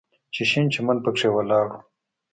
[0.33, 1.73] چې شين چمن پکښې ولاړ و.